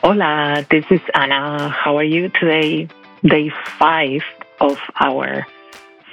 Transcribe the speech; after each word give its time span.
Hola, 0.00 0.64
this 0.70 0.84
is 0.92 1.00
Anna. 1.12 1.70
How 1.70 1.96
are 1.96 2.04
you 2.04 2.28
today? 2.28 2.86
Day 3.24 3.50
five 3.80 4.22
of 4.60 4.78
our 5.00 5.44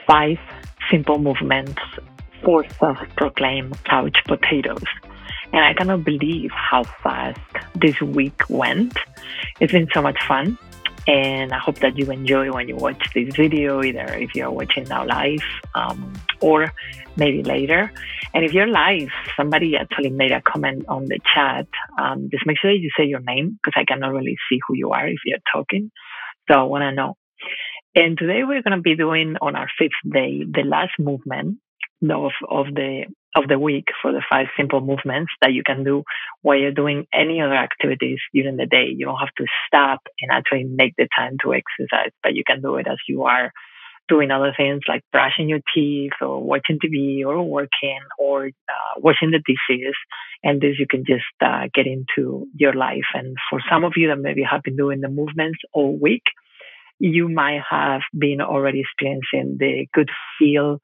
five 0.07 0.39
simple 0.89 1.19
movements 1.19 1.79
for 2.43 2.65
self 2.79 2.97
proclaimed 3.15 3.77
couch 3.83 4.17
potatoes. 4.25 4.83
And 5.53 5.63
I 5.63 5.75
cannot 5.75 6.03
believe 6.03 6.49
how 6.49 6.81
fast 7.03 7.39
this 7.75 8.01
week 8.01 8.41
went. 8.49 8.97
It's 9.59 9.71
been 9.71 9.87
so 9.93 10.01
much 10.01 10.17
fun. 10.27 10.57
And 11.07 11.53
I 11.53 11.59
hope 11.59 11.79
that 11.79 11.97
you 11.97 12.09
enjoy 12.11 12.51
when 12.51 12.67
you 12.67 12.75
watch 12.75 13.01
this 13.13 13.35
video, 13.35 13.83
either 13.83 14.05
if 14.15 14.33
you're 14.33 14.51
watching 14.51 14.85
now 14.85 15.05
live 15.05 15.43
um, 15.75 16.13
or 16.41 16.73
maybe 17.15 17.43
later. 17.43 17.91
And 18.33 18.43
if 18.43 18.53
you're 18.53 18.67
live, 18.67 19.09
somebody 19.37 19.77
actually 19.77 20.09
made 20.09 20.31
a 20.31 20.41
comment 20.41 20.85
on 20.89 21.05
the 21.05 21.19
chat. 21.33 21.67
Um, 22.01 22.29
just 22.31 22.45
make 22.45 22.57
sure 22.59 22.71
you 22.71 22.89
say 22.97 23.05
your 23.05 23.21
name 23.21 23.59
because 23.63 23.79
I 23.79 23.85
cannot 23.85 24.13
really 24.13 24.35
see 24.49 24.59
who 24.67 24.75
you 24.75 24.91
are 24.91 25.07
if 25.07 25.19
you're 25.25 25.37
talking. 25.53 25.91
So 26.49 26.59
I 26.59 26.63
want 26.63 26.81
to 26.81 26.91
know. 26.91 27.17
And 27.95 28.17
today 28.17 28.43
we're 28.43 28.61
going 28.61 28.75
to 28.75 28.81
be 28.81 28.95
doing 28.95 29.35
on 29.41 29.55
our 29.55 29.69
fifth 29.77 29.91
day 30.11 30.43
the 30.43 30.63
last 30.65 30.93
movement 30.99 31.59
of, 32.03 32.31
of 32.49 32.65
the 32.73 33.05
of 33.35 33.47
the 33.47 33.59
week 33.59 33.85
for 34.01 34.11
the 34.11 34.23
five 34.29 34.47
simple 34.57 34.81
movements 34.81 35.31
that 35.41 35.53
you 35.53 35.63
can 35.65 35.83
do 35.83 36.03
while 36.41 36.57
you're 36.57 36.71
doing 36.71 37.05
any 37.13 37.41
other 37.41 37.55
activities 37.55 38.19
during 38.33 38.57
the 38.57 38.65
day. 38.65 38.87
You 38.95 39.05
don't 39.05 39.19
have 39.19 39.35
to 39.37 39.45
stop 39.67 39.99
and 40.21 40.31
actually 40.31 40.63
make 40.63 40.93
the 40.97 41.07
time 41.15 41.37
to 41.43 41.53
exercise, 41.53 42.11
but 42.23 42.33
you 42.35 42.43
can 42.45 42.61
do 42.61 42.75
it 42.75 42.87
as 42.87 42.97
you 43.07 43.23
are 43.23 43.51
doing 44.07 44.29
other 44.31 44.53
things 44.55 44.81
like 44.87 45.01
brushing 45.11 45.49
your 45.49 45.61
teeth 45.73 46.11
or 46.21 46.43
watching 46.43 46.79
TV 46.79 47.25
or 47.25 47.41
working 47.41 47.99
or 48.19 48.47
uh, 48.47 48.99
washing 48.99 49.31
the 49.31 49.39
dishes. 49.39 49.95
And 50.43 50.61
this 50.61 50.79
you 50.79 50.85
can 50.89 51.03
just 51.05 51.23
uh, 51.43 51.63
get 51.73 51.87
into 51.87 52.47
your 52.55 52.73
life. 52.73 53.09
And 53.13 53.35
for 53.49 53.59
some 53.69 53.83
of 53.83 53.93
you 53.95 54.09
that 54.09 54.17
maybe 54.19 54.43
have 54.49 54.63
been 54.63 54.77
doing 54.77 55.01
the 55.01 55.09
movements 55.09 55.59
all 55.73 55.97
week, 55.97 56.23
you 56.99 57.27
might 57.27 57.61
have 57.69 58.01
been 58.17 58.41
already 58.41 58.81
experiencing 58.81 59.57
the 59.59 59.87
good 59.93 60.09
feel 60.39 60.79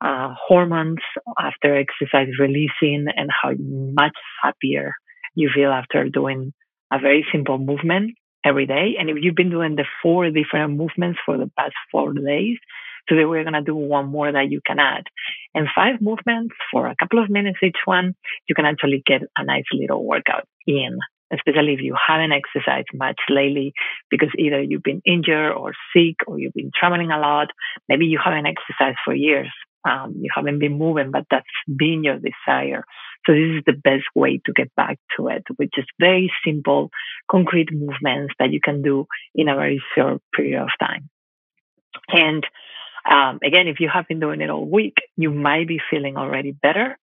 uh, 0.00 0.34
hormones 0.46 1.00
after 1.38 1.76
exercise 1.76 2.28
releasing 2.38 3.06
and 3.14 3.30
how 3.30 3.52
much 3.58 4.16
happier 4.42 4.92
you 5.34 5.50
feel 5.54 5.70
after 5.70 6.08
doing 6.08 6.52
a 6.92 6.98
very 6.98 7.24
simple 7.32 7.58
movement 7.58 8.12
every 8.44 8.66
day. 8.66 8.94
And 8.98 9.10
if 9.10 9.16
you've 9.20 9.34
been 9.34 9.50
doing 9.50 9.76
the 9.76 9.84
four 10.02 10.30
different 10.30 10.76
movements 10.76 11.20
for 11.24 11.36
the 11.36 11.50
past 11.58 11.74
four 11.92 12.12
days, 12.12 12.56
today 13.08 13.24
we're 13.24 13.44
going 13.44 13.54
to 13.54 13.62
do 13.62 13.74
one 13.74 14.06
more 14.06 14.30
that 14.30 14.50
you 14.50 14.60
can 14.66 14.78
add. 14.78 15.04
And 15.54 15.68
five 15.74 16.00
movements 16.00 16.54
for 16.72 16.86
a 16.86 16.96
couple 16.96 17.22
of 17.22 17.30
minutes 17.30 17.58
each 17.62 17.82
one, 17.84 18.14
you 18.48 18.54
can 18.54 18.64
actually 18.64 19.02
get 19.06 19.22
a 19.36 19.44
nice 19.44 19.64
little 19.72 20.04
workout 20.04 20.46
in 20.66 20.98
especially 21.32 21.74
if 21.74 21.80
you 21.80 21.94
haven't 21.94 22.32
exercised 22.32 22.88
much 22.92 23.20
lately 23.28 23.72
because 24.10 24.30
either 24.36 24.60
you've 24.60 24.82
been 24.82 25.02
injured 25.04 25.52
or 25.52 25.72
sick 25.94 26.16
or 26.26 26.38
you've 26.38 26.54
been 26.54 26.72
traveling 26.76 27.10
a 27.10 27.18
lot. 27.20 27.48
Maybe 27.88 28.06
you 28.06 28.18
haven't 28.22 28.46
exercised 28.46 28.98
for 29.04 29.14
years. 29.14 29.48
Um, 29.88 30.16
you 30.20 30.30
haven't 30.34 30.58
been 30.58 30.78
moving, 30.78 31.10
but 31.10 31.24
that's 31.30 31.46
been 31.66 32.04
your 32.04 32.18
desire. 32.18 32.84
So 33.26 33.32
this 33.32 33.58
is 33.58 33.62
the 33.66 33.72
best 33.72 34.04
way 34.14 34.40
to 34.44 34.52
get 34.52 34.74
back 34.74 34.98
to 35.16 35.28
it, 35.28 35.44
which 35.56 35.72
is 35.76 35.84
very 35.98 36.30
simple, 36.44 36.90
concrete 37.30 37.72
movements 37.72 38.34
that 38.38 38.52
you 38.52 38.60
can 38.62 38.82
do 38.82 39.06
in 39.34 39.48
a 39.48 39.54
very 39.54 39.82
short 39.94 40.22
period 40.34 40.62
of 40.62 40.68
time. 40.80 41.08
And 42.08 42.44
um, 43.10 43.40
again, 43.44 43.68
if 43.68 43.80
you 43.80 43.88
have 43.92 44.06
been 44.06 44.20
doing 44.20 44.40
it 44.40 44.50
all 44.50 44.66
week, 44.68 44.96
you 45.16 45.30
might 45.30 45.68
be 45.68 45.80
feeling 45.90 46.16
already 46.16 46.52
better 46.52 46.98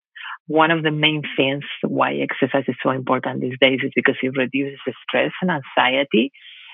one 0.47 0.71
of 0.71 0.81
the 0.81 0.91
main 0.91 1.23
things 1.35 1.65
why 1.81 2.15
exercise 2.15 2.63
is 2.67 2.75
so 2.81 2.89
important 2.89 3.41
these 3.41 3.57
days 3.59 3.79
is 3.83 3.91
because 3.95 4.15
it 4.23 4.35
reduces 4.37 4.79
the 4.85 4.93
stress 5.03 5.31
and 5.41 5.51
anxiety 5.51 6.31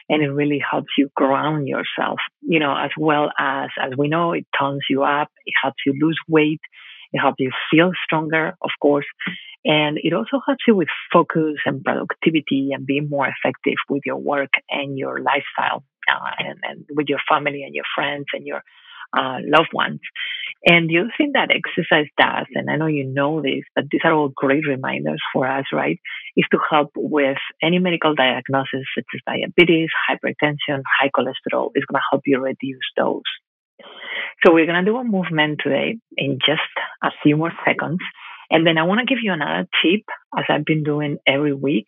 and 0.10 0.22
it 0.22 0.30
really 0.30 0.60
helps 0.60 0.90
you 0.98 1.10
ground 1.16 1.68
yourself 1.68 2.20
you 2.42 2.60
know 2.60 2.76
as 2.76 2.92
well 2.98 3.32
as 3.40 3.70
as 3.82 3.92
we 3.98 4.08
know 4.08 4.34
it 4.34 4.46
tones 4.60 4.84
you 4.90 5.04
up 5.04 5.30
it 5.46 5.54
helps 5.62 5.78
you 5.86 5.94
lose 6.00 6.20
weight 6.28 6.62
it 7.12 7.20
helps 7.20 7.40
you 7.40 7.52
feel 7.72 7.92
stronger 8.06 8.56
of 8.62 8.72
course 8.82 9.06
and 9.66 9.98
it 10.04 10.14
also 10.14 10.42
helps 10.46 10.64
you 10.68 10.76
with 10.76 10.90
focus 11.12 11.56
and 11.66 11.84
productivity 11.84 12.70
and 12.74 12.86
being 12.86 13.08
more 13.10 13.28
effective 13.28 13.76
with 13.90 14.02
your 14.06 14.18
work 14.18 14.52
and 14.70 14.98
your 14.98 15.20
lifestyle 15.20 15.84
uh, 16.12 16.32
and, 16.40 16.60
and 16.64 16.86
with 16.96 17.08
your 17.08 17.20
family 17.30 17.64
and 17.64 17.74
your 17.74 17.86
friends 17.96 18.26
and 18.34 18.46
your 18.46 18.62
uh, 19.16 19.40
loved 19.44 19.74
ones. 19.74 20.00
And 20.66 20.90
the 20.90 21.00
other 21.00 21.14
thing 21.18 21.32
that 21.34 21.52
exercise 21.52 22.08
does, 22.18 22.48
and 22.56 22.70
I 22.70 22.78
know 22.78 22.88
you 22.88 23.04
know 23.04 23.42
this, 23.42 23.64
but 23.76 23.86
these 23.92 24.02
are 24.06 24.14
all 24.14 24.32
great 24.34 24.66
reminders 24.68 25.22
for 25.34 25.48
us, 25.48 25.66
right? 25.74 26.00
Is 26.38 26.46
to 26.52 26.60
help 26.70 26.92
with 26.96 27.38
any 27.62 27.80
medical 27.80 28.16
diagnosis 28.16 28.86
such 28.96 29.06
as 29.14 29.22
diabetes, 29.26 29.90
hypertension, 30.10 30.82
high 31.00 31.10
cholesterol. 31.10 31.72
It's 31.76 31.86
going 31.86 32.00
to 32.00 32.08
help 32.10 32.24
you 32.26 32.40
reduce 32.40 32.80
those. 32.98 33.24
So 34.46 34.54
we're 34.54 34.66
going 34.66 34.84
to 34.84 34.90
do 34.90 34.98
a 34.98 35.04
movement 35.04 35.60
today 35.64 35.98
in 36.18 36.40
just 36.40 36.62
a 37.04 37.10
few 37.22 37.38
more 37.38 37.52
seconds. 37.66 38.00
And 38.50 38.66
then 38.66 38.78
I 38.78 38.84
want 38.84 39.00
to 39.00 39.06
give 39.06 39.24
you 39.24 39.34
another 39.34 39.68
tip, 39.82 40.04
as 40.38 40.46
I've 40.50 40.66
been 40.66 40.84
doing 40.84 41.18
every 41.28 41.54
week, 41.54 41.88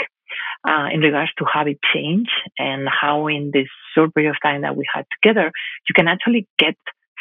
uh, 0.67 0.87
in 0.91 0.99
regards 0.99 1.31
to 1.37 1.45
habit 1.45 1.77
change 1.93 2.27
and 2.57 2.87
how 2.89 3.27
in 3.27 3.51
this 3.53 3.67
short 3.93 4.13
period 4.13 4.31
of 4.31 4.37
time 4.41 4.61
that 4.61 4.75
we 4.75 4.85
had 4.91 5.05
together, 5.21 5.51
you 5.87 5.93
can 5.93 6.07
actually 6.07 6.47
get 6.57 6.75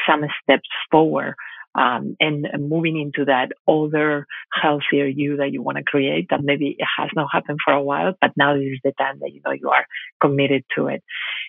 some 0.08 0.24
steps 0.42 0.68
forward 0.90 1.34
um, 1.74 2.16
and 2.20 2.46
moving 2.58 3.00
into 3.00 3.24
that 3.24 3.48
older, 3.66 4.26
healthier 4.52 5.06
you 5.06 5.38
that 5.38 5.50
you 5.50 5.60
want 5.60 5.76
to 5.76 5.84
create 5.84 6.28
that 6.30 6.42
maybe 6.42 6.76
it 6.78 6.86
has 6.98 7.10
not 7.16 7.28
happened 7.32 7.58
for 7.64 7.72
a 7.72 7.82
while, 7.82 8.14
but 8.20 8.30
now 8.36 8.54
this 8.54 8.62
is 8.64 8.80
the 8.84 8.92
time 8.96 9.18
that 9.20 9.32
you 9.32 9.40
know 9.44 9.50
you 9.50 9.70
are 9.70 9.84
committed 10.20 10.64
to 10.76 10.86
it. 10.86 11.02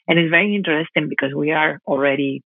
And 0.07 0.17
it's 0.17 0.31
very 0.31 0.55
interesting 0.55 1.09
because 1.09 1.33
we 1.35 1.51
are 1.51 1.79
already, 1.85 2.41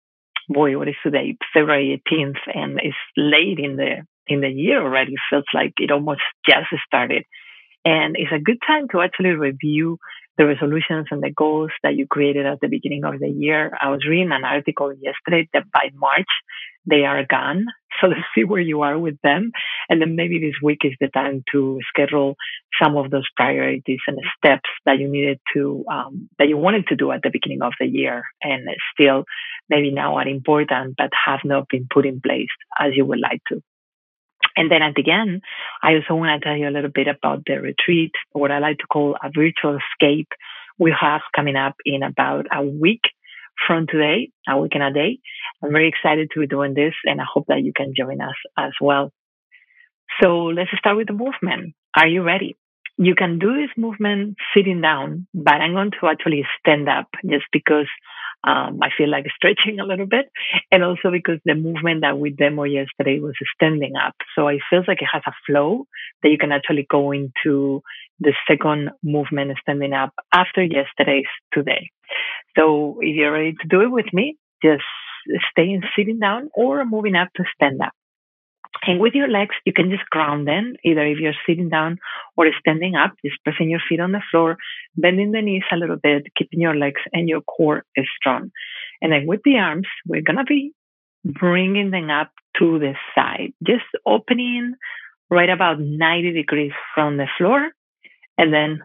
boy, 0.47 0.77
what 0.77 0.87
is 0.87 0.95
today? 1.03 1.35
February 1.53 2.01
18th, 2.09 2.39
and 2.53 2.79
it's 2.81 2.95
late 3.17 3.59
in 3.59 3.75
the 3.75 4.05
in 4.27 4.39
the 4.39 4.49
year 4.49 4.81
already. 4.81 5.13
It 5.13 5.19
feels 5.29 5.45
like 5.53 5.73
it 5.77 5.91
almost 5.91 6.21
just 6.47 6.67
started. 6.87 7.23
And 7.83 8.15
it's 8.17 8.31
a 8.33 8.39
good 8.39 8.57
time 8.65 8.87
to 8.93 9.01
actually 9.01 9.31
review 9.31 9.99
the 10.37 10.45
resolutions 10.45 11.07
and 11.11 11.21
the 11.23 11.31
goals 11.31 11.71
that 11.83 11.95
you 11.95 12.07
created 12.07 12.45
at 12.45 12.59
the 12.61 12.67
beginning 12.67 13.03
of 13.05 13.19
the 13.19 13.29
year. 13.29 13.71
I 13.79 13.89
was 13.89 14.05
reading 14.07 14.31
an 14.31 14.43
article 14.43 14.93
yesterday 14.93 15.49
that 15.53 15.71
by 15.71 15.89
March 15.93 16.27
they 16.89 17.03
are 17.05 17.25
gone. 17.25 17.65
So 18.01 18.07
let's 18.07 18.27
see 18.35 18.43
where 18.43 18.59
you 18.59 18.81
are 18.81 18.99
with 18.99 19.17
them. 19.23 19.53
And 19.87 20.01
then 20.01 20.17
maybe 20.17 20.37
this 20.37 20.55
week 20.61 20.79
is 20.83 20.91
the 20.99 21.07
time 21.07 21.45
to 21.53 21.79
schedule 21.87 22.35
some 22.83 22.97
of 22.97 23.09
those 23.09 23.25
priorities 23.37 23.99
and 24.05 24.19
steps 24.37 24.69
that 24.85 24.99
you 24.99 25.07
needed 25.07 25.39
to, 25.53 25.85
um, 25.89 26.29
that 26.37 26.49
you 26.49 26.57
wanted 26.57 26.87
to 26.87 26.97
do 26.97 27.13
at 27.13 27.21
the 27.23 27.29
beginning 27.31 27.61
of 27.61 27.71
the 27.79 27.85
year 27.85 28.25
and 28.41 28.67
still 28.93 29.23
maybe 29.69 29.91
now 29.91 30.17
are 30.17 30.27
important, 30.27 30.95
but 30.97 31.09
have 31.25 31.39
not 31.45 31.69
been 31.69 31.87
put 31.89 32.05
in 32.05 32.19
place 32.19 32.49
as 32.77 32.91
you 32.97 33.05
would 33.05 33.21
like 33.21 33.39
to. 33.47 33.61
And 34.55 34.71
then 34.71 34.81
at 34.81 34.95
the 34.95 35.11
end, 35.11 35.41
I 35.83 35.95
also 35.95 36.15
want 36.15 36.41
to 36.41 36.47
tell 36.47 36.57
you 36.57 36.69
a 36.69 36.71
little 36.71 36.91
bit 36.93 37.07
about 37.07 37.43
the 37.45 37.55
retreat, 37.61 38.11
what 38.31 38.51
I 38.51 38.59
like 38.59 38.77
to 38.79 38.87
call 38.87 39.15
a 39.21 39.29
virtual 39.33 39.77
escape 39.77 40.29
we 40.77 40.93
have 40.99 41.21
coming 41.35 41.55
up 41.55 41.75
in 41.85 42.03
about 42.03 42.45
a 42.53 42.63
week 42.63 43.01
from 43.67 43.87
today, 43.87 44.29
a 44.47 44.59
week 44.59 44.73
and 44.75 44.83
a 44.83 44.91
day. 44.91 45.19
I'm 45.63 45.71
very 45.71 45.87
excited 45.87 46.29
to 46.33 46.41
be 46.41 46.47
doing 46.47 46.73
this 46.73 46.93
and 47.05 47.21
I 47.21 47.25
hope 47.31 47.45
that 47.47 47.63
you 47.63 47.71
can 47.73 47.93
join 47.97 48.21
us 48.21 48.35
as 48.57 48.73
well. 48.81 49.11
So 50.21 50.45
let's 50.45 50.69
start 50.77 50.97
with 50.97 51.07
the 51.07 51.13
movement. 51.13 51.75
Are 51.95 52.07
you 52.07 52.23
ready? 52.23 52.55
You 52.97 53.15
can 53.15 53.39
do 53.39 53.53
this 53.53 53.71
movement 53.77 54.37
sitting 54.55 54.81
down, 54.81 55.27
but 55.33 55.55
I'm 55.55 55.73
going 55.73 55.91
to 55.99 56.07
actually 56.07 56.45
stand 56.59 56.87
up 56.87 57.07
just 57.25 57.45
because 57.51 57.87
um, 58.45 58.79
I 58.81 58.89
feel 58.95 59.09
like 59.09 59.25
stretching 59.35 59.79
a 59.81 59.85
little 59.85 60.05
bit. 60.05 60.27
And 60.71 60.83
also 60.83 61.11
because 61.11 61.39
the 61.45 61.55
movement 61.55 62.01
that 62.01 62.17
we 62.17 62.29
demo 62.29 62.63
yesterday 62.63 63.19
was 63.19 63.35
standing 63.55 63.93
up. 63.95 64.13
So 64.35 64.47
it 64.47 64.61
feels 64.69 64.85
like 64.87 65.01
it 65.01 65.09
has 65.11 65.23
a 65.27 65.33
flow 65.45 65.85
that 66.21 66.29
you 66.29 66.37
can 66.37 66.51
actually 66.51 66.85
go 66.89 67.11
into 67.11 67.81
the 68.19 68.33
second 68.47 68.91
movement 69.03 69.57
standing 69.61 69.93
up 69.93 70.13
after 70.33 70.63
yesterday's 70.63 71.25
today. 71.51 71.89
So 72.57 72.99
if 73.01 73.15
you're 73.15 73.33
ready 73.33 73.53
to 73.53 73.67
do 73.67 73.81
it 73.81 73.91
with 73.91 74.13
me, 74.13 74.37
just 74.63 74.83
stay 75.51 75.71
in 75.71 75.81
sitting 75.97 76.19
down 76.19 76.49
or 76.53 76.85
moving 76.85 77.15
up 77.15 77.29
to 77.35 77.43
stand 77.55 77.81
up. 77.81 77.93
And 78.83 78.99
with 78.99 79.13
your 79.13 79.29
legs, 79.29 79.55
you 79.65 79.73
can 79.73 79.89
just 79.89 80.09
ground 80.09 80.47
them, 80.47 80.75
either 80.83 81.05
if 81.05 81.17
you're 81.17 81.33
sitting 81.47 81.69
down 81.69 81.97
or 82.37 82.47
standing 82.59 82.95
up, 82.95 83.13
just 83.25 83.43
pressing 83.43 83.69
your 83.69 83.79
feet 83.87 83.99
on 83.99 84.11
the 84.11 84.21
floor, 84.29 84.57
bending 84.95 85.31
the 85.31 85.41
knees 85.41 85.63
a 85.71 85.77
little 85.77 85.97
bit, 85.97 86.27
keeping 86.37 86.61
your 86.61 86.75
legs 86.75 87.01
and 87.13 87.29
your 87.29 87.41
core 87.41 87.83
strong. 88.17 88.51
And 89.01 89.11
then 89.11 89.25
with 89.27 89.41
the 89.43 89.57
arms, 89.57 89.87
we're 90.05 90.21
going 90.21 90.37
to 90.37 90.43
be 90.43 90.73
bringing 91.23 91.91
them 91.91 92.09
up 92.09 92.31
to 92.59 92.79
the 92.79 92.93
side, 93.15 93.53
just 93.63 93.85
opening 94.05 94.75
right 95.29 95.49
about 95.49 95.79
90 95.79 96.33
degrees 96.33 96.71
from 96.93 97.17
the 97.17 97.27
floor 97.37 97.71
and 98.37 98.53
then 98.53 98.81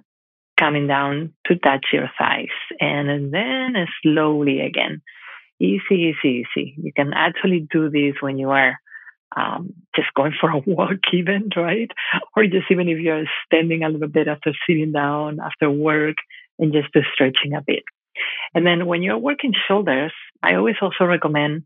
coming 0.58 0.86
down 0.86 1.32
to 1.46 1.56
touch 1.56 1.86
your 1.92 2.10
thighs. 2.18 2.48
And 2.80 3.32
then 3.32 3.74
slowly 4.02 4.60
again. 4.60 5.02
Easy, 5.60 6.14
easy, 6.14 6.44
easy. 6.56 6.74
You 6.78 6.92
can 6.94 7.12
actually 7.12 7.66
do 7.70 7.90
this 7.90 8.14
when 8.20 8.38
you 8.38 8.50
are 8.50 8.78
um, 9.36 9.74
just 9.94 10.08
going 10.14 10.32
for 10.40 10.50
a 10.50 10.58
walk, 10.66 10.98
even, 11.12 11.50
right? 11.56 11.90
Or 12.36 12.44
just 12.44 12.70
even 12.70 12.88
if 12.88 12.98
you're 12.98 13.24
standing 13.46 13.82
a 13.82 13.88
little 13.88 14.08
bit 14.08 14.28
after 14.28 14.52
sitting 14.66 14.92
down 14.92 15.38
after 15.40 15.70
work, 15.70 16.16
and 16.60 16.72
just 16.72 16.92
do 16.92 17.00
stretching 17.12 17.54
a 17.54 17.62
bit. 17.66 17.82
And 18.54 18.66
then 18.66 18.86
when 18.86 19.02
you're 19.02 19.18
working 19.18 19.54
shoulders, 19.66 20.12
I 20.42 20.54
always 20.54 20.76
also 20.80 21.04
recommend 21.04 21.64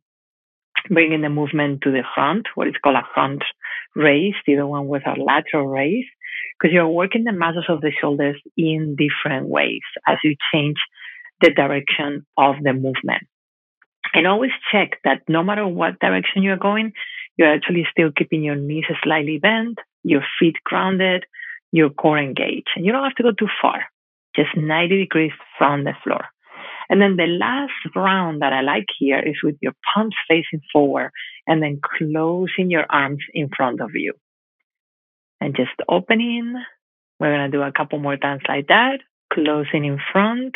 bringing 0.88 1.22
the 1.22 1.28
movement 1.28 1.82
to 1.82 1.90
the 1.90 2.04
front, 2.14 2.46
what 2.54 2.68
is 2.68 2.74
called 2.82 2.96
a 2.96 3.08
front 3.12 3.42
raise, 3.96 4.34
the 4.46 4.54
other 4.54 4.66
one 4.66 4.86
with 4.86 5.02
a 5.06 5.20
lateral 5.20 5.66
raise, 5.66 6.06
because 6.58 6.72
you're 6.72 6.88
working 6.88 7.24
the 7.24 7.32
muscles 7.32 7.66
of 7.68 7.80
the 7.80 7.92
shoulders 8.00 8.40
in 8.56 8.96
different 8.96 9.48
ways 9.48 9.82
as 10.06 10.18
you 10.22 10.36
change 10.52 10.76
the 11.40 11.50
direction 11.50 12.26
of 12.36 12.56
the 12.62 12.72
movement. 12.72 13.22
And 14.12 14.26
always 14.26 14.52
check 14.70 15.00
that 15.04 15.22
no 15.28 15.42
matter 15.42 15.66
what 15.66 15.98
direction 15.98 16.42
you're 16.42 16.56
going, 16.56 16.92
you're 17.36 17.52
actually 17.52 17.86
still 17.90 18.10
keeping 18.16 18.42
your 18.42 18.56
knees 18.56 18.84
slightly 19.02 19.38
bent, 19.38 19.78
your 20.02 20.22
feet 20.38 20.56
grounded, 20.64 21.24
your 21.72 21.90
core 21.90 22.18
engaged. 22.18 22.68
And 22.76 22.84
you 22.84 22.92
don't 22.92 23.04
have 23.04 23.16
to 23.16 23.22
go 23.22 23.32
too 23.32 23.48
far, 23.60 23.84
just 24.36 24.56
90 24.56 24.98
degrees 24.98 25.32
from 25.58 25.84
the 25.84 25.94
floor. 26.02 26.24
And 26.88 27.00
then 27.00 27.16
the 27.16 27.26
last 27.26 27.72
round 27.96 28.42
that 28.42 28.52
I 28.52 28.60
like 28.60 28.86
here 28.98 29.18
is 29.18 29.36
with 29.42 29.56
your 29.60 29.72
palms 29.94 30.14
facing 30.28 30.60
forward 30.72 31.10
and 31.46 31.62
then 31.62 31.80
closing 31.82 32.70
your 32.70 32.86
arms 32.88 33.24
in 33.32 33.48
front 33.54 33.80
of 33.80 33.90
you. 33.94 34.12
And 35.40 35.56
just 35.56 35.72
opening. 35.88 36.54
We're 37.18 37.36
going 37.36 37.50
to 37.50 37.56
do 37.56 37.62
a 37.62 37.72
couple 37.72 37.98
more 37.98 38.16
times 38.16 38.42
like 38.48 38.68
that. 38.68 39.00
Closing 39.32 39.84
in 39.84 39.98
front. 40.12 40.54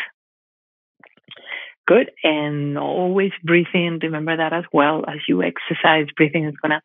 Good. 1.89 2.11
And 2.23 2.77
always 2.77 3.31
breathing. 3.43 3.97
Remember 4.03 4.37
that 4.37 4.53
as 4.53 4.65
well. 4.71 5.03
As 5.07 5.17
you 5.27 5.41
exercise, 5.41 6.05
breathing 6.15 6.45
is 6.45 6.53
going 6.61 6.69
to 6.69 6.81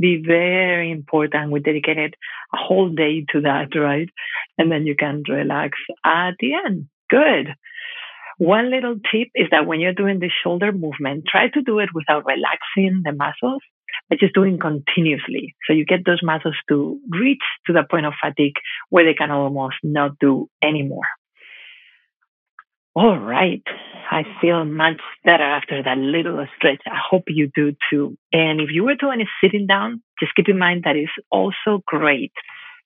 be 0.00 0.20
very 0.26 0.90
important. 0.90 1.52
We 1.52 1.60
dedicated 1.60 2.14
a 2.52 2.56
whole 2.56 2.88
day 2.88 3.24
to 3.32 3.42
that, 3.42 3.68
right? 3.78 4.08
And 4.58 4.72
then 4.72 4.84
you 4.84 4.96
can 4.96 5.22
relax 5.28 5.78
at 6.04 6.32
the 6.40 6.54
end. 6.54 6.88
Good. 7.08 7.54
One 8.38 8.68
little 8.72 8.96
tip 8.96 9.28
is 9.36 9.46
that 9.52 9.66
when 9.66 9.78
you're 9.78 9.94
doing 9.94 10.18
the 10.18 10.30
shoulder 10.42 10.72
movement, 10.72 11.24
try 11.30 11.50
to 11.50 11.62
do 11.62 11.78
it 11.78 11.90
without 11.94 12.24
relaxing 12.26 13.02
the 13.04 13.12
muscles, 13.12 13.62
but 14.08 14.18
just 14.18 14.34
doing 14.34 14.58
continuously. 14.58 15.54
So 15.68 15.72
you 15.72 15.84
get 15.84 16.00
those 16.04 16.20
muscles 16.22 16.56
to 16.68 16.98
reach 17.10 17.42
to 17.66 17.72
the 17.72 17.84
point 17.88 18.06
of 18.06 18.14
fatigue 18.20 18.54
where 18.90 19.04
they 19.04 19.14
can 19.14 19.30
almost 19.30 19.76
not 19.84 20.18
do 20.20 20.48
anymore. 20.64 21.06
All 23.00 23.16
right. 23.16 23.62
I 24.10 24.24
feel 24.40 24.64
much 24.64 25.00
better 25.24 25.44
after 25.44 25.80
that 25.84 25.98
little 25.98 26.44
stretch. 26.56 26.80
I 26.84 26.98
hope 27.08 27.26
you 27.28 27.48
do 27.54 27.76
too. 27.88 28.18
And 28.32 28.60
if 28.60 28.70
you 28.72 28.82
were 28.82 28.96
doing 28.96 29.20
it 29.20 29.28
sitting 29.40 29.68
down, 29.68 30.02
just 30.18 30.34
keep 30.34 30.48
in 30.48 30.58
mind 30.58 30.82
that 30.82 30.96
is 30.96 31.10
also 31.30 31.80
great. 31.86 32.32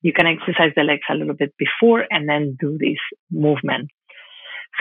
You 0.03 0.13
can 0.13 0.27
exercise 0.27 0.73
the 0.77 0.83
legs 0.83 1.09
a 1.09 1.15
little 1.15 1.33
bit 1.33 1.55
before 1.57 2.05
and 2.11 2.29
then 2.29 2.59
do 2.61 2.77
this 2.77 2.99
movement. 3.31 3.89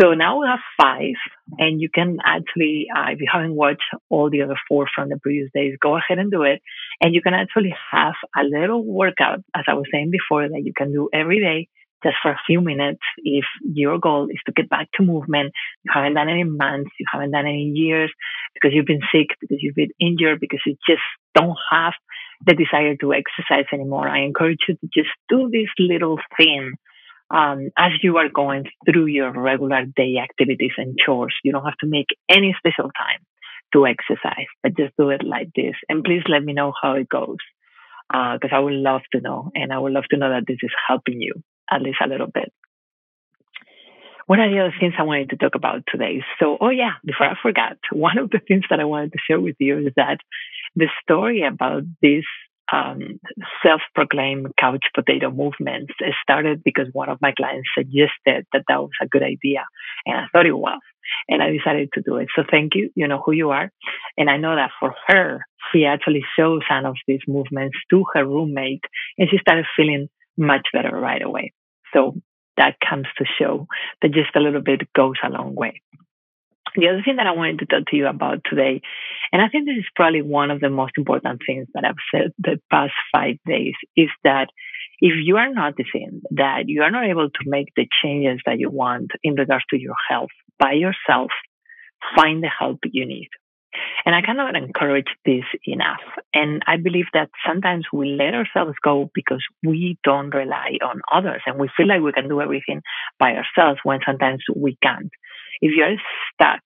So 0.02 0.16
now 0.16 0.42
we 0.42 0.48
have 0.48 0.60
five, 0.82 1.16
and 1.58 1.80
you 1.80 1.88
can 1.90 2.18
actually, 2.26 2.88
uh, 2.94 3.12
if 3.12 3.22
you 3.22 3.28
haven't 3.32 3.56
watched 3.56 3.88
all 4.10 4.30
the 4.30 4.42
other 4.42 4.58
four 4.68 4.88
from 4.94 5.08
the 5.08 5.18
previous 5.18 5.50
days, 5.54 5.78
go 5.82 5.96
ahead 5.96 6.20
and 6.20 6.30
do 6.30 6.44
it. 6.44 6.62
And 7.00 7.16
you 7.16 7.22
can 7.22 7.34
actually 7.34 7.74
have 7.92 8.16
a 8.36 8.44
little 8.44 8.84
workout, 8.84 9.40
as 9.56 9.64
I 9.66 9.76
was 9.76 9.86
saying 9.94 10.12
before, 10.12 10.46
that 10.50 10.62
you 10.66 10.74
can 10.76 10.92
do 10.92 11.08
every 11.14 11.40
day 11.40 11.70
just 12.04 12.18
for 12.22 12.32
a 12.32 12.40
few 12.46 12.62
minutes 12.62 13.02
if 13.18 13.46
your 13.64 14.00
goal 14.00 14.28
is 14.30 14.40
to 14.46 14.52
get 14.52 14.70
back 14.70 14.90
to 14.96 15.04
movement. 15.04 15.54
You 15.84 15.92
haven't 15.94 16.16
done 16.16 16.30
any 16.30 16.44
months, 16.44 16.92
you 17.00 17.06
haven't 17.12 17.32
done 17.32 17.46
any 17.46 17.72
years 17.74 18.12
because 18.54 18.72
you've 18.74 18.86
been 18.86 19.02
sick, 19.12 19.30
because 19.40 19.58
you've 19.62 19.76
been 19.76 19.92
injured, 20.00 20.40
because 20.40 20.62
you 20.66 20.76
just 20.88 21.02
don't 21.36 21.58
have 21.72 21.94
the 22.46 22.54
desire 22.54 22.96
to 22.98 23.14
exercise 23.14 23.66
anymore. 23.72 24.08
I 24.08 24.24
encourage 24.24 24.60
you 24.68 24.76
to 24.76 24.88
just 24.94 25.10
do 25.30 25.50
this 25.52 25.70
little 25.80 26.18
thing 26.38 26.74
um, 27.30 27.70
as 27.78 27.92
you 28.02 28.18
are 28.18 28.30
going 28.30 28.66
through 28.86 29.06
your 29.06 29.32
regular 29.32 29.86
day 29.86 30.16
activities 30.22 30.72
and 30.78 30.98
chores. 30.98 31.36
You 31.44 31.52
don't 31.52 31.66
have 31.66 31.78
to 31.82 31.88
make 31.88 32.08
any 32.30 32.56
special 32.58 32.92
time 32.98 33.22
to 33.74 33.88
exercise, 33.88 34.48
but 34.64 34.76
just 34.76 34.94
do 34.98 35.10
it 35.10 35.24
like 35.24 35.50
this. 35.56 35.76
And 35.88 36.04
please 36.04 36.24
let 36.28 36.44
me 36.44 36.54
know 36.54 36.74
how 36.82 36.94
it 36.94 37.08
goes 37.08 37.38
because 38.12 38.50
uh, 38.52 38.56
I 38.56 38.60
would 38.60 38.74
love 38.74 39.02
to 39.14 39.22
know. 39.22 39.52
And 39.56 39.72
I 39.72 39.80
would 39.80 39.94
love 39.94 40.04
to 40.12 40.18
know 40.18 40.30
that 40.30 40.44
this 40.48 40.58
is 40.62 40.72
helping 40.88 41.22
you 41.22 41.34
at 41.72 41.82
least 41.82 42.00
a 42.04 42.08
little 42.08 42.28
bit. 42.28 42.52
What 44.28 44.40
are 44.40 44.50
the 44.50 44.60
other 44.60 44.74
things 44.80 44.94
I 44.98 45.04
wanted 45.04 45.32
to 45.32 45.36
talk 45.38 45.56
about 45.56 45.84
today? 45.92 46.24
So, 46.40 46.58
oh 46.62 46.70
yeah, 46.70 46.94
before 47.04 47.28
I 47.28 47.36
forgot, 47.42 47.78
one 47.92 48.18
of 48.18 48.30
the 48.30 48.40
things 48.40 48.64
that 48.70 48.80
I 48.80 48.86
wanted 48.86 49.14
to 49.14 49.20
share 49.28 49.40
with 49.40 49.56
you 49.60 49.80
is 49.80 49.94
that 49.96 50.20
the 50.76 50.88
story 51.04 51.44
about 51.44 51.84
this 52.02 52.24
um, 52.72 53.20
self-proclaimed 53.62 54.48
couch 54.58 54.86
potato 54.96 55.30
movement 55.32 55.90
started 56.22 56.64
because 56.64 56.88
one 56.94 57.10
of 57.10 57.18
my 57.22 57.34
clients 57.34 57.68
suggested 57.78 58.48
that 58.54 58.64
that 58.70 58.80
was 58.82 58.92
a 59.02 59.08
good 59.08 59.24
idea, 59.24 59.66
and 60.06 60.16
I 60.16 60.26
thought 60.32 60.46
it 60.46 60.58
was, 60.58 60.80
and 61.28 61.44
I 61.44 61.52
decided 61.52 61.90
to 61.96 62.02
do 62.02 62.16
it. 62.18 62.30
So 62.34 62.44
thank 62.50 62.76
you. 62.76 62.90
You 62.96 63.10
know 63.10 63.22
who 63.26 63.34
you 63.34 63.50
are, 63.50 63.70
and 64.18 64.30
I 64.30 64.38
know 64.38 64.56
that 64.56 64.72
for 64.80 64.96
her, 65.08 65.46
she 65.74 65.86
actually 65.86 66.24
showed 66.38 66.64
some 66.70 66.86
of 66.86 66.96
these 67.08 67.20
movements 67.28 67.78
to 67.90 68.06
her 68.14 68.26
roommate, 68.26 68.86
and 69.18 69.30
she 69.30 69.38
started 69.40 69.66
feeling 69.76 70.08
much 70.38 70.68
better 70.72 70.96
right 70.96 71.22
away. 71.22 71.52
So 71.94 72.16
that 72.58 72.76
comes 72.88 73.08
to 73.18 73.26
show 73.40 73.68
that 74.02 74.12
just 74.12 74.36
a 74.36 74.40
little 74.40 74.62
bit 74.62 74.82
goes 74.94 75.16
a 75.24 75.30
long 75.30 75.56
way. 75.56 75.82
The 76.76 76.88
other 76.88 77.02
thing 77.04 77.18
that 77.18 77.28
I 77.28 77.32
wanted 77.32 77.60
to 77.60 77.66
talk 77.66 77.88
to 77.88 77.98
you 77.98 78.08
about 78.08 78.42
today, 78.50 78.82
and 79.34 79.42
I 79.42 79.50
think 79.50 79.66
this 79.66 79.78
is 79.78 79.86
probably 79.96 80.22
one 80.22 80.52
of 80.52 80.62
the 80.62 80.70
most 80.70 80.94
important 80.98 81.42
things 81.46 81.68
that 81.74 81.84
I've 81.84 81.96
said 82.14 82.32
the 82.38 82.60
past 82.70 82.94
five 83.14 83.38
days, 83.46 83.74
is 83.98 84.10
that 84.24 84.48
if 85.00 85.14
you 85.22 85.38
are 85.38 85.52
noticing 85.52 86.22
that 86.32 86.64
you 86.68 86.84
are 86.84 86.92
not 86.92 87.10
able 87.10 87.30
to 87.30 87.44
make 87.46 87.70
the 87.76 87.88
changes 88.02 88.40
that 88.46 88.60
you 88.60 88.70
want 88.70 89.12
in 89.24 89.34
regards 89.34 89.66
to 89.72 89.80
your 89.80 89.96
health 90.10 90.30
by 90.60 90.74
yourself, 90.74 91.32
find 92.16 92.42
the 92.42 92.48
help 92.48 92.80
you 92.86 93.06
need. 93.06 93.30
And 94.06 94.16
I 94.16 94.22
cannot 94.22 94.56
encourage 94.56 95.08
this 95.26 95.44
enough. 95.66 96.02
And 96.34 96.62
I 96.68 96.78
believe 96.78 97.06
that 97.14 97.30
sometimes 97.48 97.86
we 97.94 98.16
let 98.16 98.34
ourselves 98.34 98.76
go 98.84 99.10
because 99.14 99.44
we 99.64 99.98
don't 100.04 100.34
rely 100.34 100.78
on 100.84 101.02
others 101.12 101.42
and 101.46 101.60
we 101.60 101.70
feel 101.76 101.88
like 101.88 102.02
we 102.02 102.12
can 102.12 102.30
do 102.30 102.42
everything 102.42 102.82
by 103.20 103.34
ourselves 103.36 103.80
when 103.84 104.00
sometimes 104.06 104.44
we 104.56 104.78
can't. 104.82 105.12
If 105.62 105.74
you're 105.76 105.98
stuck 106.34 106.62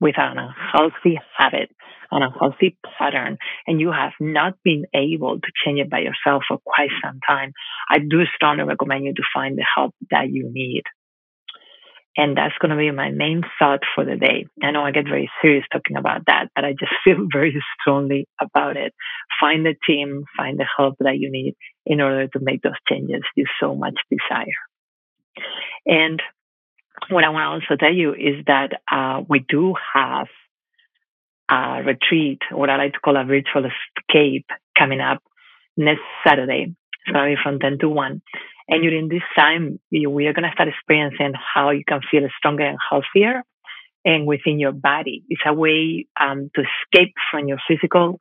with 0.00 0.14
an 0.18 0.38
unhealthy 0.38 1.20
habit, 1.36 1.70
an 2.10 2.22
unhealthy 2.22 2.76
pattern, 2.98 3.38
and 3.66 3.80
you 3.80 3.92
have 3.92 4.12
not 4.18 4.54
been 4.64 4.84
able 4.94 5.38
to 5.38 5.52
change 5.64 5.80
it 5.80 5.90
by 5.90 6.00
yourself 6.00 6.42
for 6.48 6.58
quite 6.64 6.90
some 7.04 7.20
time, 7.26 7.52
I 7.90 7.98
do 7.98 8.22
strongly 8.34 8.64
recommend 8.64 9.04
you 9.04 9.14
to 9.14 9.22
find 9.32 9.56
the 9.56 9.66
help 9.76 9.94
that 10.10 10.30
you 10.30 10.50
need. 10.52 10.82
And 12.16 12.36
that's 12.36 12.58
going 12.60 12.70
to 12.70 12.76
be 12.76 12.90
my 12.90 13.10
main 13.10 13.42
thought 13.58 13.80
for 13.94 14.04
the 14.04 14.16
day. 14.16 14.46
I 14.62 14.72
know 14.72 14.82
I 14.82 14.90
get 14.90 15.04
very 15.04 15.30
serious 15.40 15.64
talking 15.72 15.96
about 15.96 16.26
that, 16.26 16.48
but 16.54 16.64
I 16.64 16.72
just 16.72 16.92
feel 17.04 17.26
very 17.32 17.54
strongly 17.80 18.26
about 18.40 18.76
it. 18.76 18.92
Find 19.40 19.64
the 19.64 19.74
team, 19.86 20.24
find 20.36 20.58
the 20.58 20.66
help 20.76 20.96
that 21.00 21.18
you 21.18 21.30
need 21.30 21.54
in 21.86 22.00
order 22.00 22.26
to 22.26 22.38
make 22.40 22.62
those 22.62 22.72
changes 22.88 23.22
you 23.36 23.46
so 23.60 23.74
much 23.74 23.94
desire. 24.10 24.46
And 25.86 26.20
what 27.08 27.24
I 27.24 27.30
want 27.30 27.62
to 27.62 27.72
also 27.72 27.78
tell 27.78 27.94
you 27.94 28.12
is 28.12 28.44
that 28.46 28.80
uh, 28.90 29.22
we 29.28 29.44
do 29.48 29.74
have 29.94 30.26
a 31.50 31.82
retreat, 31.84 32.40
what 32.50 32.70
I 32.70 32.76
like 32.76 32.92
to 32.94 33.00
call 33.00 33.16
a 33.16 33.24
virtual 33.24 33.64
escape, 33.64 34.46
coming 34.78 35.00
up 35.00 35.22
next 35.76 36.02
Saturday, 36.26 36.74
sorry, 37.10 37.38
from 37.42 37.58
10 37.58 37.78
to 37.80 37.88
1. 37.88 38.22
And 38.70 38.82
during 38.82 39.08
this 39.08 39.22
time, 39.36 39.80
we 39.90 40.06
are 40.06 40.32
going 40.32 40.44
to 40.44 40.52
start 40.54 40.68
experiencing 40.68 41.32
how 41.34 41.70
you 41.70 41.82
can 41.86 42.00
feel 42.10 42.22
stronger 42.38 42.64
and 42.64 42.78
healthier 42.88 43.42
and 44.04 44.26
within 44.26 44.58
your 44.58 44.72
body. 44.72 45.24
It's 45.28 45.42
a 45.44 45.52
way 45.52 46.06
um, 46.18 46.50
to 46.54 46.62
escape 46.62 47.14
from 47.30 47.48
your 47.48 47.58
physical 47.68 48.20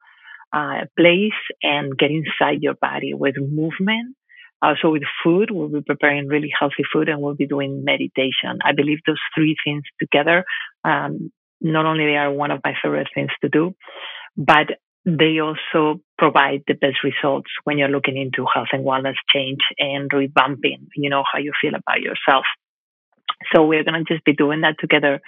uh, 0.51 0.85
place 0.97 1.39
and 1.61 1.97
get 1.97 2.11
inside 2.11 2.61
your 2.61 2.73
body 2.73 3.13
with 3.13 3.35
movement 3.37 4.15
also 4.61 4.89
with 4.91 5.03
food, 5.23 5.51
we'll 5.51 5.69
be 5.69 5.81
preparing 5.81 6.27
really 6.27 6.51
healthy 6.57 6.83
food 6.91 7.09
and 7.09 7.21
we'll 7.21 7.35
be 7.35 7.47
doing 7.47 7.83
meditation. 7.83 8.59
I 8.63 8.73
believe 8.73 8.99
those 9.05 9.19
three 9.35 9.55
things 9.63 9.83
together, 9.99 10.43
um, 10.83 11.31
not 11.61 11.85
only 11.85 12.05
they 12.05 12.17
are 12.17 12.31
one 12.31 12.51
of 12.51 12.59
my 12.63 12.73
favorite 12.81 13.07
things 13.13 13.31
to 13.41 13.49
do, 13.49 13.73
but 14.35 14.67
they 15.05 15.39
also 15.39 16.01
provide 16.17 16.63
the 16.67 16.73
best 16.73 16.97
results 17.03 17.49
when 17.63 17.77
you're 17.77 17.87
looking 17.87 18.17
into 18.17 18.45
health 18.53 18.67
and 18.73 18.85
wellness 18.85 19.15
change 19.33 19.59
and 19.77 20.09
revamping, 20.11 20.87
you 20.95 21.09
know, 21.09 21.23
how 21.31 21.39
you 21.39 21.53
feel 21.61 21.75
about 21.75 22.01
yourself. 22.01 22.45
So 23.53 23.65
we're 23.65 23.83
going 23.83 24.03
to 24.03 24.13
just 24.13 24.25
be 24.25 24.33
doing 24.33 24.61
that 24.61 24.75
together 24.79 25.21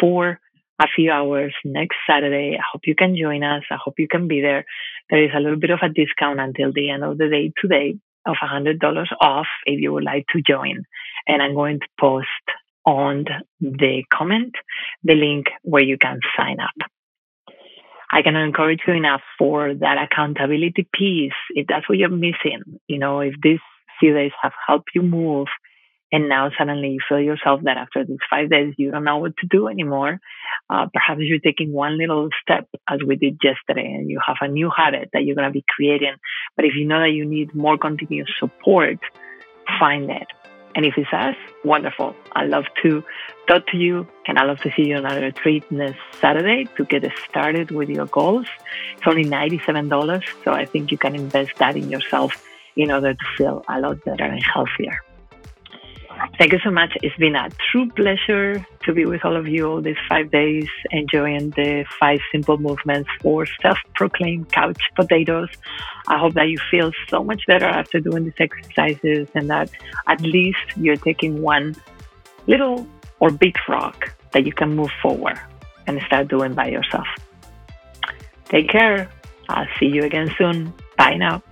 for 0.00 0.38
a 0.80 0.86
few 0.94 1.10
hours 1.10 1.54
next 1.64 1.96
Saturday. 2.08 2.56
I 2.58 2.62
hope 2.72 2.82
you 2.84 2.94
can 2.94 3.16
join 3.16 3.42
us. 3.42 3.62
I 3.70 3.76
hope 3.82 3.94
you 3.98 4.08
can 4.08 4.28
be 4.28 4.40
there. 4.40 4.64
There 5.10 5.22
is 5.22 5.30
a 5.34 5.40
little 5.40 5.58
bit 5.58 5.70
of 5.70 5.80
a 5.82 5.88
discount 5.88 6.40
until 6.40 6.72
the 6.72 6.90
end 6.90 7.04
of 7.04 7.18
the 7.18 7.28
day 7.28 7.52
today 7.60 7.98
of 8.26 8.36
$100 8.42 9.06
off 9.20 9.46
if 9.66 9.80
you 9.80 9.92
would 9.92 10.04
like 10.04 10.26
to 10.32 10.42
join. 10.42 10.84
And 11.26 11.42
I'm 11.42 11.54
going 11.54 11.80
to 11.80 11.86
post 11.98 12.28
on 12.86 13.26
the 13.60 14.04
comment 14.12 14.54
the 15.02 15.14
link 15.14 15.46
where 15.62 15.82
you 15.82 15.98
can 15.98 16.20
sign 16.36 16.58
up. 16.60 16.90
I 18.12 18.22
can 18.22 18.36
encourage 18.36 18.80
you 18.86 18.94
enough 18.94 19.22
for 19.38 19.72
that 19.74 19.96
accountability 19.98 20.88
piece. 20.92 21.32
If 21.50 21.66
that's 21.68 21.88
what 21.88 21.98
you're 21.98 22.08
missing, 22.08 22.62
you 22.88 22.98
know, 22.98 23.20
if 23.20 23.34
these 23.42 23.60
few 24.00 24.14
days 24.14 24.32
have 24.42 24.52
helped 24.66 24.90
you 24.94 25.02
move 25.02 25.46
and 26.12 26.28
now 26.28 26.50
suddenly 26.58 26.88
you 26.88 27.00
feel 27.08 27.20
yourself 27.20 27.60
that 27.64 27.76
after 27.76 28.04
these 28.04 28.18
five 28.28 28.50
days 28.50 28.74
you 28.76 28.90
don't 28.90 29.04
know 29.04 29.18
what 29.18 29.36
to 29.36 29.46
do 29.46 29.68
anymore 29.68 30.18
uh, 30.68 30.86
perhaps 30.92 31.20
you're 31.22 31.38
taking 31.38 31.72
one 31.72 31.98
little 31.98 32.28
step 32.42 32.66
as 32.88 33.00
we 33.06 33.16
did 33.16 33.38
yesterday 33.42 33.86
and 33.86 34.10
you 34.10 34.20
have 34.26 34.36
a 34.40 34.48
new 34.48 34.70
habit 34.74 35.10
that 35.12 35.24
you're 35.24 35.36
going 35.36 35.48
to 35.48 35.52
be 35.52 35.64
creating 35.68 36.14
but 36.56 36.64
if 36.64 36.72
you 36.74 36.86
know 36.86 37.00
that 37.00 37.12
you 37.12 37.24
need 37.24 37.54
more 37.54 37.78
continuous 37.78 38.30
support 38.40 38.98
find 39.78 40.10
it 40.10 40.26
and 40.74 40.84
if 40.84 40.94
it's 40.96 41.12
us 41.12 41.36
wonderful. 41.64 42.14
I 42.32 42.46
love 42.46 42.64
to 42.82 43.04
talk 43.48 43.66
to 43.66 43.76
you 43.76 44.06
and 44.26 44.38
i 44.38 44.44
love 44.44 44.60
to 44.60 44.70
see 44.76 44.86
you 44.88 44.96
on 44.96 45.04
our 45.06 45.20
retreat 45.20 45.64
this 45.70 45.96
saturday 46.20 46.66
to 46.76 46.84
get 46.84 47.04
started 47.28 47.70
with 47.70 47.88
your 47.88 48.06
goals. 48.06 48.46
It's 48.96 49.06
only 49.06 49.24
$97 49.24 50.22
so 50.44 50.52
i 50.52 50.64
think 50.64 50.90
you 50.90 50.98
can 50.98 51.14
invest 51.14 51.52
that 51.58 51.76
in 51.76 51.90
yourself 51.90 52.32
in 52.76 52.90
order 52.90 53.12
to 53.14 53.24
feel 53.36 53.64
a 53.68 53.80
lot 53.80 54.04
better 54.04 54.24
and 54.24 54.42
healthier 54.42 54.98
Thank 56.38 56.52
you 56.52 56.58
so 56.62 56.70
much. 56.70 56.96
It's 57.02 57.16
been 57.16 57.36
a 57.36 57.48
true 57.70 57.88
pleasure 57.90 58.64
to 58.84 58.92
be 58.92 59.04
with 59.04 59.24
all 59.24 59.36
of 59.36 59.46
you 59.48 59.66
all 59.66 59.80
these 59.80 59.96
five 60.08 60.30
days, 60.30 60.68
enjoying 60.90 61.50
the 61.50 61.84
five 61.98 62.20
simple 62.32 62.58
movements 62.58 63.08
for 63.20 63.46
self 63.62 63.78
proclaimed 63.94 64.52
couch 64.52 64.80
potatoes. 64.96 65.48
I 66.08 66.18
hope 66.18 66.34
that 66.34 66.48
you 66.48 66.58
feel 66.70 66.92
so 67.08 67.24
much 67.24 67.46
better 67.46 67.66
after 67.66 68.00
doing 68.00 68.24
these 68.24 68.34
exercises 68.38 69.28
and 69.34 69.48
that 69.50 69.70
at 70.06 70.20
least 70.20 70.58
you're 70.76 70.96
taking 70.96 71.42
one 71.42 71.76
little 72.46 72.86
or 73.20 73.30
big 73.30 73.56
frog 73.66 74.10
that 74.32 74.46
you 74.46 74.52
can 74.52 74.74
move 74.74 74.90
forward 75.02 75.38
and 75.86 76.00
start 76.02 76.28
doing 76.28 76.54
by 76.54 76.68
yourself. 76.68 77.06
Take 78.46 78.68
care. 78.68 79.10
I'll 79.48 79.66
see 79.78 79.86
you 79.86 80.04
again 80.04 80.32
soon. 80.36 80.72
Bye 80.96 81.16
now. 81.16 81.42